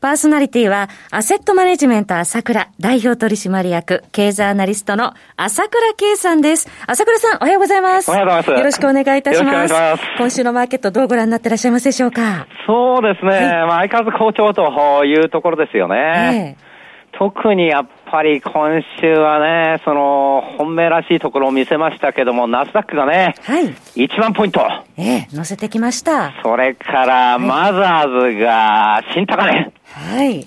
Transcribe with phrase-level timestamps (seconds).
[0.00, 6.68] パーソナリティは、アセットマネジメント朝倉代表取締役、経済アナリストの朝倉慶さんです。
[6.86, 8.08] 朝倉さん、おはようございます。
[8.08, 8.50] おはようございます。
[8.52, 9.74] よろしくお願いいたします。
[9.74, 12.46] ます今週のマーケットどうご覧になってらっしゃいますでしょうか？
[12.64, 13.30] そうですね。
[13.30, 16.56] はい、まあ、相変わらず好調というところですよね。
[16.56, 16.68] え
[17.18, 23.64] 特にやっぱり今週はね、その、本命らしいところを見せましたけども、ナスダックがね、はい。
[23.96, 24.60] 1万ポイント。
[24.96, 26.34] ええ、乗せてきました。
[26.44, 29.72] それから、マザーズが新高値。
[29.92, 30.46] はい。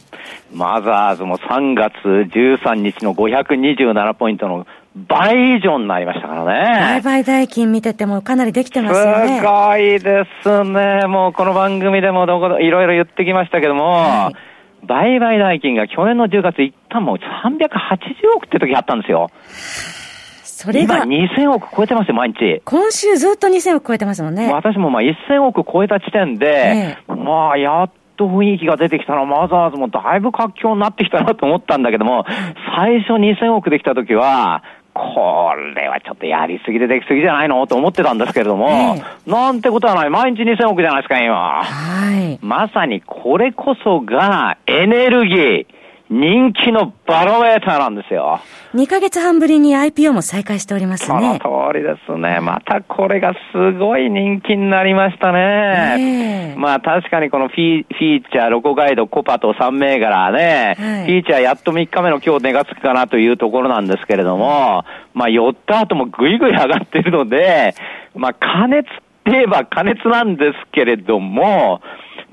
[0.54, 7.02] マザーズも3月13日の527ポイントの倍以上になりましたからね。
[7.02, 9.40] 売買代金見ててもかなりできてますよね。
[9.40, 11.08] すごいですね。
[11.08, 14.52] もうこの番組でもどこいろいろ言ってきましたけども、はい
[14.84, 19.30] 売買代金が去年の10月一旦もう380億って時あったんですよ。
[20.44, 21.06] それが。
[21.06, 22.62] 今2000億超えてますよ、毎日。
[22.66, 24.52] 今週ずっと2000億超えてますもんね。
[24.52, 32.26] 私もまあ1000億超えた地点で、ね、まあやっと雰囲気が出てきたら、マザーズもだいぶ活況になってきたなと思ったんだけども、
[32.76, 34.64] 最初2000億できた時は、
[34.94, 40.10] これはちょっとやりすぎでできすぎじゃないのと思ってたんですけれども、えー、なんてことはない。
[40.10, 41.64] 毎日2000億じゃないですか、今。
[41.64, 42.40] はい。
[42.42, 45.66] まさにこれこそがエネルギー。
[46.12, 48.42] 人気のバロメーターなんですよ。
[48.74, 51.40] 2ヶ月半ぶりに IPO も再開しておりますね。
[51.42, 52.42] その通りですね。
[52.42, 56.52] またこれがすごい人気になりましたね。
[56.52, 64.84] えー、まあ確かにこのフィフィーチャー、ロコガイド、コパと3銘柄ね、はい、フィーチャーやっと3日目の今日値がつくかなというところなんですけれども、
[65.14, 67.74] まあ寄った後もぐいぐい上がっているので、
[68.16, 68.90] まあ加熱っ
[69.24, 71.82] て言えば加熱なんですけれども、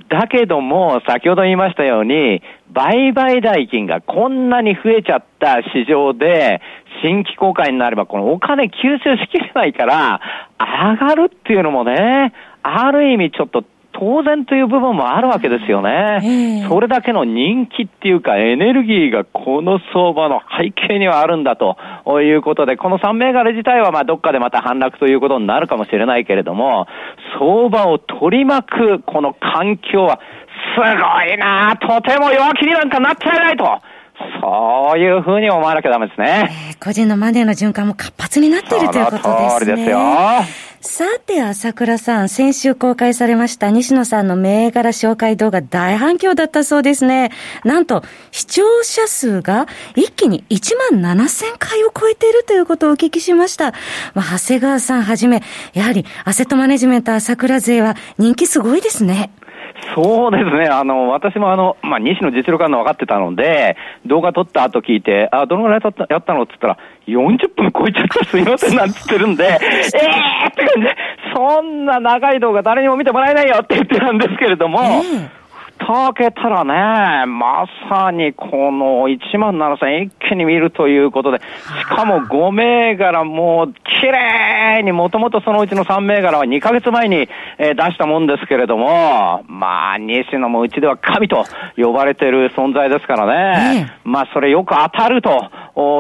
[0.08, 2.42] だけども、先ほど言いましたように、
[2.72, 6.60] 売買代金がこんなに増えちゃった市場で、
[7.02, 8.70] 新規公開になれば、このお金吸
[9.02, 10.20] 収しきれないから、
[10.58, 12.32] 上がるっていうのもね、
[12.62, 13.64] ある意味ちょっと
[13.98, 16.66] 当然という部分もあるわけですよね。
[16.69, 21.76] それだけの人気っていうかエネルギーがこの相場の背景にはあるんだと
[22.22, 26.87] いうことで、この3銘柄自体はまあどっかでまた反落ということになるかもしれないけれども、
[27.41, 30.20] 相場を取り巻くこの環境は
[30.76, 30.84] すご
[31.32, 33.64] いなとても弱気になんかなっちゃいないと。
[34.42, 36.50] そういうふうに思わなきゃダメですね。
[36.70, 39.32] えー、個人のマネーの循環も活発になっているということですね。
[39.48, 39.98] その通りですよ。
[40.80, 47.32] さて、朝倉さん、先週公開されました西野さんの銘柄紹介動画大反響だったそうですね。
[47.64, 49.66] なんと、視聴者数が
[49.96, 53.72] 一気に1万7000回を超えているということをお聞きしました。
[54.14, 59.30] まあ、長谷川さんはじめ、やはりアセットマネジメント朝倉勢は人気すごいですね。
[59.94, 60.66] そうですね。
[60.66, 70.96] あの、私もあの、まあ、西の実力あるの分かってたので、動画撮った後聞いて、あ、どのぐらいやったやったのって言ったら、40分超えちゃったすいませんなんつってるんで、 えーって感じで、
[71.34, 74.80] そんな長い動画誰にも見てもらえないよって言ってたんですけれども、
[75.88, 87.26] 蓋開けたらね、まさにこの1万7000一気に見るということで、しかも5銘柄もう綺麗に、もともとそのうちの3銘柄は2ヶ月前に、
[87.56, 91.47] え出したもんですけれども、まあ、西野もうちでは神と
[91.78, 95.50] 呼ばれてる存在ですからね、まあ、それよく当たると。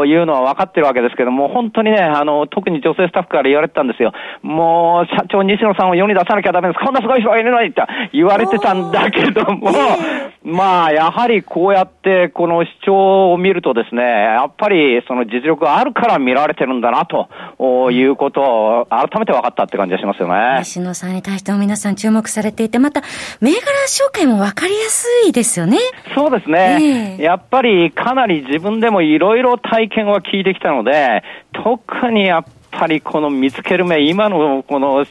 [0.06, 4.12] いうのは分かってるわけですけども、本当にね、あの、特に女性スタッフから言われてたんですよ。
[4.42, 6.84] もう、社長西野さんを世に出さなきゃダメです。
[6.84, 9.70] こんなすごい人がいるのにって言われてたんだけども、
[10.44, 20.60] まあ、やはりこうやってこの視聴を見るとですね、やっぱりその実力があるから見られてるんだなということを改めて分かったって感じがしますよね。
[20.60, 23.02] 西野さんに対しても皆さん注目されていて、また
[23.40, 25.78] 銘柄紹介も分かりやすいですよね。
[26.14, 27.16] そうですね。
[27.18, 35.04] えー、やっぱりかなり自分でもいろいろ体験は聞いてきたので、特にやっぱりこの見つける目、今のこの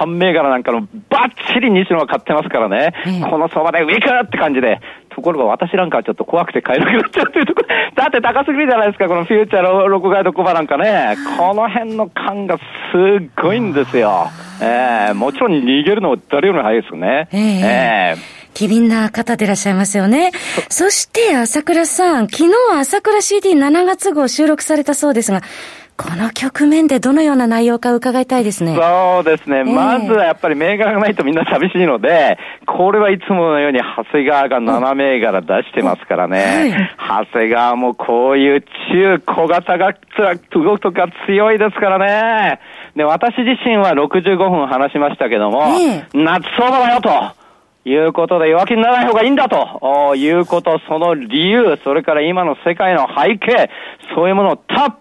[0.00, 4.80] 3銘柄なんかのバッチリ西野は買ってますからね、うん、この相場で上かって感じで、
[5.14, 7.62] ところが私なんかはちょっと怖くて買えなくなっちゃうというとこ。
[7.62, 12.62] ろ、 だって高すぎるじゃないですか、このフューチャーのロコガイドコバなんかね、この辺の感がす
[13.20, 14.28] っごいんですよ。
[14.60, 17.28] えー、もちろん逃げるのは誰よりも早いですよね。
[17.32, 20.30] えー、えー機敏な方でいらっしゃいますよね。
[20.68, 25.40] そして、朝倉さん、昨日朝倉 CD7 月号収録されたそうですが、
[25.96, 28.74] この局面でどのような内容か伺いたいですね。
[28.74, 29.58] そうですね。
[29.58, 36.96] えー、まずはやっぱり銘柄がないとみんな寂しいので、これはいつものように長谷川が7銘柄出してますからね。
[36.98, 39.94] はい、長谷川もこういう中小型が
[40.50, 42.60] 動くとか強いですからね。
[42.96, 47.42] で、私自身は65分話しましたけども、えー、夏相場だよと。
[47.84, 53.70] いうことで弱気にならない方がいいんだということ、その理由、それから今の世界の背景、
[54.14, 54.96] そういうものをたっ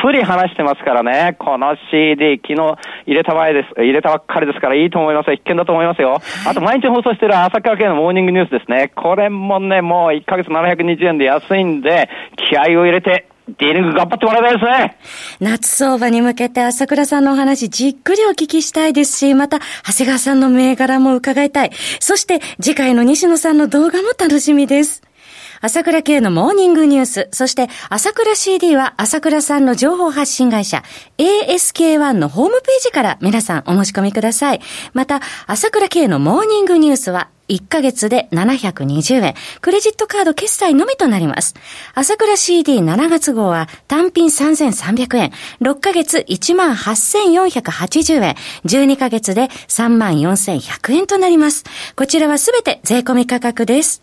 [0.00, 1.36] ぷり話してますからね。
[1.38, 5.34] この CD、昨日入れた前です、入れたばっかりですからいいと思いますよ。
[5.34, 6.20] 必見だと思いますよ。
[6.46, 8.92] あと毎日放送してる朝倉系のモーニングニュースですね。
[8.94, 12.08] これもね、もう1ヶ月720円で安いんで、
[12.50, 13.26] 気合を入れて
[13.58, 14.98] ディーリング頑張ってもらいたいですね。
[15.40, 21.70] 夏相場に向けて朝倉さんのお話じっくりお聞きしたいですし、また、長谷川さんの銘柄も伺いたい。
[22.00, 25.02] そして、次回の西野さんの動画も楽しみです。
[25.62, 30.82] 朝倉系のモーニングニュース、そして朝倉 CD は朝倉さんの情報発信会社
[31.18, 34.60] ASK1 のホームページから皆さんお申し込みください。
[34.92, 39.34] また、朝倉系のモーニングニュースは1ヶ月で720円。
[39.60, 41.54] クレジットカード決済のみとなります。
[41.94, 45.30] 朝倉 CD7 月号は単品3300円。
[45.60, 48.34] 6ヶ月18,480円。
[48.64, 51.62] 12ヶ月で34,100円となります。
[51.94, 54.02] こちらはすべて税込み価格です。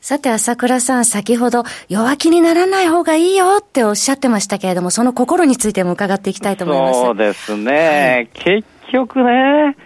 [0.00, 7.00] さて、朝倉さん、先ほど弱気にならない方がいいよっておっしゃってましたけれども、その心についても伺っていきたいと思います。
[7.00, 8.12] そうですね。
[8.14, 9.76] はい、結局ね、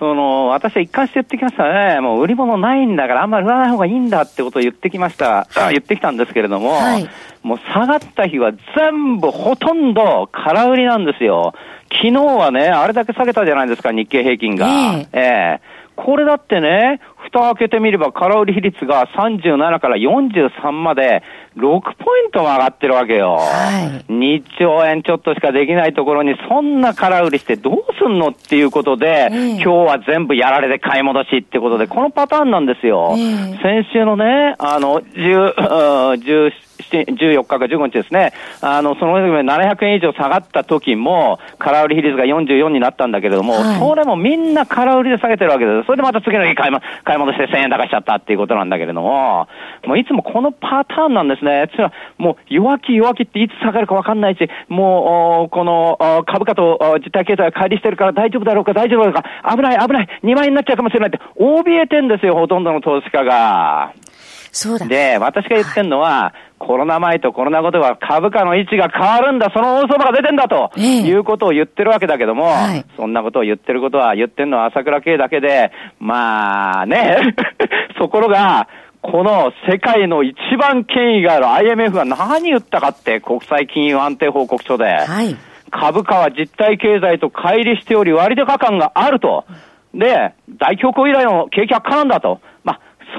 [0.00, 1.62] その、私は一貫して言ってきました
[1.94, 2.00] ね。
[2.00, 5.46] もう売り物ないんだからあんまり売らない方がいいんだってことを言ってきました。
[5.70, 7.08] 言ってきたんですけれども、はい、
[7.44, 11.54] もう下がった日は全部ほとんど空売りなんですよ。
[11.92, 14.66] 昨日はね、あれだけ下げたじゃないですか、日経平均が。
[14.66, 21.22] えー、えーこれだってね、蓋開けてみれば空売り比率が37から43まで
[21.56, 23.36] 6ポイントも上がってるわけよ。
[23.36, 33.14] はい、2兆円ちょっとしかできないところにそんな空売りしてどうすんのっていうことで、えー、今日は全部やられて買い戻しってことで、このパターンなんですよ。
[33.16, 36.50] えー、先週のね、あの、10、10
[36.90, 45.86] 14日か15日ですね、あの、その700円以上下がった時も、空売り比率が44になったんだけれども、はい、それもみんな空売りで下げてるわけです。
[45.86, 49.48] それでまた次の日買い,、ま、買い戻して1000円高しちゃったっていうことなんだけれども、
[49.86, 51.68] もういつもこのパターンなんですね。
[51.74, 59.24] つまり、もう弱気弱気っていつ下がるかわかんないし、もう、この株価と実体経済が乖離してるから大丈夫だろうか大丈夫だろうか、
[59.56, 63.92] 危ない危ない、2万円になっちゃうかもしれないって、怯えてんですよ、ほとんどの投資家が。
[64.52, 64.86] そうだ。
[64.86, 77.34] で、私が言ってんのは、コロナ前とコロナ後では株価の位置が変わるんだ、その大相場が出てんだと、いうことを言ってるわけだけども、はい、そんなことを言ってることは、言ってんのは朝倉系だけで、まあね、
[77.98, 78.68] ところが、
[79.00, 85.34] この世界の一番権威がある IMF が何言ったかって、国際金融安定報告書で、はい、
[85.70, 89.44] 株価は実体経済と乖離しており割高感があると。
[89.94, 92.40] で、大恐慌以来の景気悪化なんだと。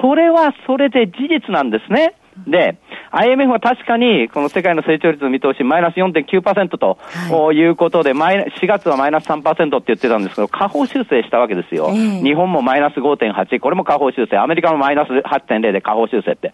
[0.04, 2.16] まあ、それはそれで事実なんですね。
[2.48, 2.78] で、
[3.12, 6.98] IMF は確かに、この世界の成長率の見通し、マイナス4.9%と、
[7.30, 11.90] はい、いうことで、マイ4月はマイナス3%って言ってたんですけど、下方修正したわけですよ。
[11.92, 16.54] えー、日本もマイナス5.8、これも下方修正、アメリカもマイナス8.0で下方修正って。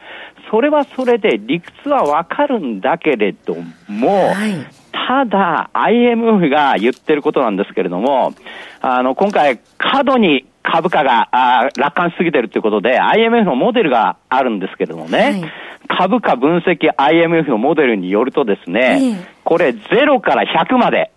[0.52, 3.56] それはそれで理屈はわかるんだけれど
[3.88, 8.34] も、はいただ、IMF が言ってることなんですけれども、
[8.82, 15.52] あの、今回、過度に株価があ楽観しすぎてるということで、IMF のモデルがあるんですけれどもね、はい、
[15.88, 21.12] 株価分析 IMF のモデルによるとですね、これ0から100まで、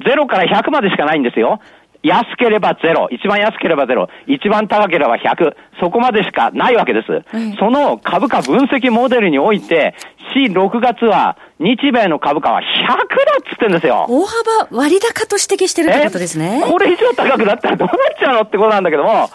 [0.00, 1.60] 0から100までしかないんですよ。
[2.02, 7.22] 安ければゼロ、一番安ければゼロ、一番高ければ100、そこまでしかないわけです。
[7.32, 9.94] うん、その株価分析モデルにおいて、
[10.34, 13.06] 4、6月は日米の株価は100だっ
[13.50, 14.06] つってんですよ。
[14.08, 16.62] 大幅割高と指摘してるってことですね。
[16.64, 19.28] これ以上高くなったらどうなっちゃうのってことなんだけども、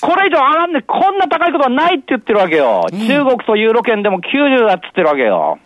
[0.00, 2.86] これ以上上がんねこんな高いことはないって言ってるわけよ。
[2.90, 5.58] 中国とユーロ圏でも90だって言ってるわけよ。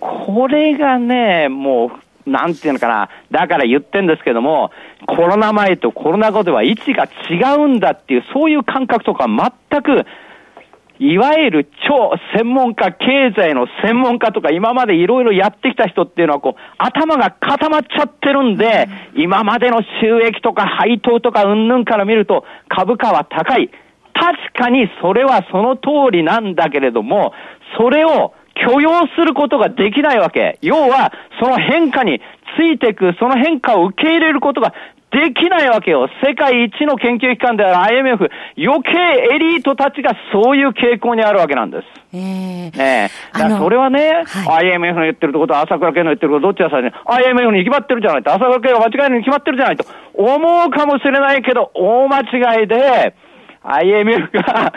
[0.00, 1.90] これがね、も
[2.26, 3.08] う、なんていうのかな。
[3.30, 4.70] だから言ってんですけども、
[5.06, 10.04] コロナ前とコロナ後では位置が違うんだっていう、そういう感覚とか全く
[11.04, 23.70] いわゆる超専門家、経済の専門家とか今までいろいろやってきた人っていうのはこう、頭が固まっちゃってるんで、今までの収益とか配当とかうんぬんから見ると株価は高い。
[24.14, 27.34] 確かにそれはその通りなんだけれども、
[27.76, 30.58] それを許容することができないわけ。
[30.62, 32.22] 要は、その変化に
[32.56, 34.72] ついていく、その変化を受け入れることが
[35.14, 36.08] できないわけよ。
[36.24, 38.28] 世界一の研究機関である IMF、
[38.58, 38.90] 余計
[39.32, 41.84] エリートたちがそういう傾向にあるわけなんです。
[42.12, 43.32] えー、ねえ。
[43.32, 53.14] だからそれはね、はい、IMF の言ってることは朝倉家の言ってることどっちがさね、IMF に決まってるじゃないと、朝倉家が間違いに決まってるじゃないと思うかもしれないけど、大間違いで、
[53.62, 54.72] IMF が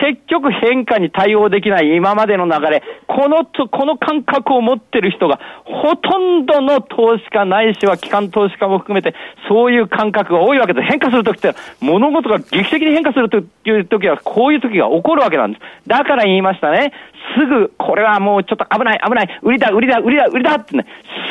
[0.00, 9.14] 結局変化に対応できない今までの流れ、このと、この感覚を持ってる人が、ほとんどの投資家ないしは機関投資家も含めて、
[9.48, 10.86] そういう感覚が多いわけです。
[10.86, 15.88] 変化するときって、物事が劇的に変化するというときは、こういうときが起こるわけなんです。
[15.88, 16.92] だから言いましたね。
[17.36, 20.86] すぐ、これはもうちょっと危ない、危ない、売りだ、売りだ、売りだ、売りだってね、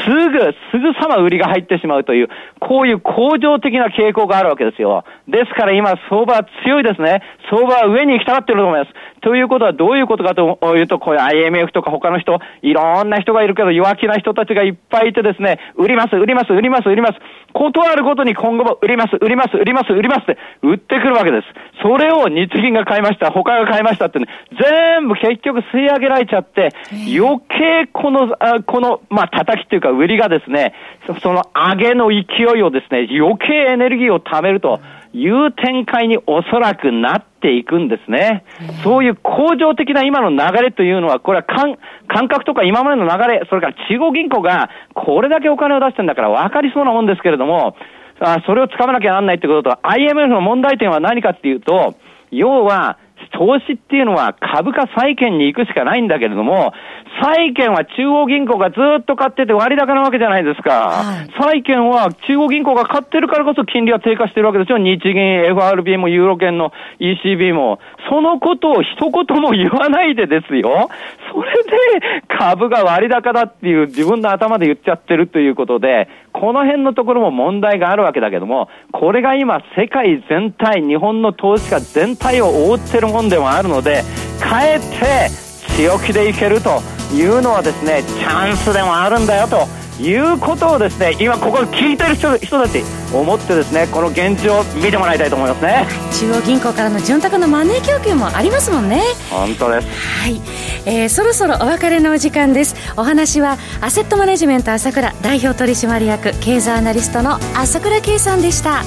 [0.06, 2.30] すぐ、すぐさま売りが入ってしまうという、
[2.60, 5.04] こういう恒常的な傾向があるわけですよ。
[5.28, 7.22] ですから今、相場は強いですね。
[7.50, 8.92] 相場は上に行きたがってると思います。
[9.22, 17.14] ということはどういうことかというと、こういう IMF とか他の人、いろんな人がいるけど弱気な人たちがいっぱいいてですね、売ります、売ります、売ります、売ります。
[17.54, 21.48] 断るごとに今後も売ります、売ります、売ります、売りますって売ってくるわけです。
[21.82, 24.28] それを日銀が買いました、他が買いましたってね、
[24.60, 26.70] 全部結局吸い上げられちゃって、
[27.18, 30.74] 余計この、あこの、まあ、叩きっていうか売りがですね、
[31.22, 34.80] その上げの勢いをですね、余計エネルギーを貯めると、
[35.14, 38.46] いう展開におそらくなっていくんですね。
[38.84, 41.78] そういう恒常的な今の流れというのは、これは感
[42.08, 47.76] 感覚とか今までの流れ、それから中央銀行がこれだけお金を出してるんだから分かりそうなもんですけれども、
[48.20, 51.96] あそれをつかまなきゃなんないってことと、IMF の問題点は何かっていうと、
[52.32, 52.98] 要は、
[53.34, 56.74] 投資っていうのは株価債券に行くしかないんだけれども、
[57.20, 60.72] 債券は中央銀行がずっと買ってて割高なわけじゃないですか。
[60.72, 64.78] はい、債券は中央銀行が買ってるからこそ金利は低下してるわけですよ。
[64.78, 65.16] 日銀、
[65.46, 67.80] FRB もユーロ圏の ECB も。
[68.10, 70.90] そのことを一言も言わないでですよ。
[71.32, 84.04] それで株が割高だっていう自分の頭で言っちゃってるということで、この辺のところも問題があるわけだけども、これが今世界全体、日本の投資家全体を覆ってるもんでもあるので、
[84.42, 86.82] かえって強気でいけると
[87.14, 89.68] いうのはですね、チャンスでもあるんだよと。
[90.02, 95.86] いうことをですね今ここ聞いてる人人たち思ってですねこの現状を見てもらいたいと思いますね。
[96.20, 99.04] 中央銀行からの潤沢のマネー供給もありますもんね。
[99.30, 99.88] 本当です。
[100.22, 100.42] はい、
[100.86, 102.76] えー、そろそろお別れのお時間です。
[102.98, 108.84] お話はアセットマネジメント朝倉代表取締役経済アナリストの朝倉圭さんでした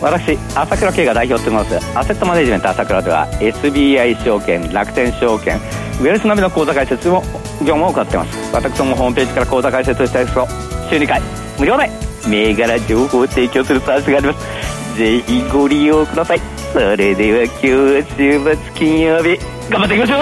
[0.00, 7.22] 私朝倉慶が代表を務めますアセットマネジメント朝倉では SBI 証券楽天証券ウェルス並みの口座開設も
[7.60, 8.52] 業務を行っています。
[8.54, 10.46] 私どもホームページから口座開設したいですと
[10.88, 11.20] 週2回。
[11.58, 11.90] 無料で
[12.28, 14.96] 銘柄情報を提供するサービスがあります。
[14.96, 16.40] ぜひご利用ください。
[16.72, 19.36] それでは今日は週末金曜日
[19.68, 20.18] 頑張っていきましょう！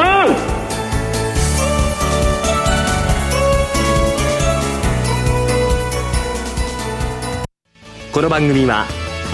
[8.12, 8.87] この番組は